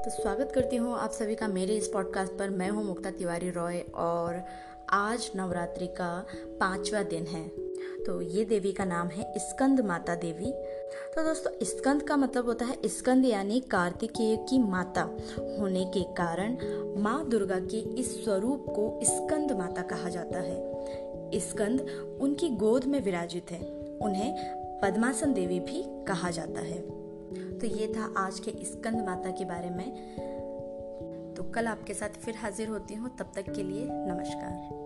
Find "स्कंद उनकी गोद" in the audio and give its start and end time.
21.40-22.84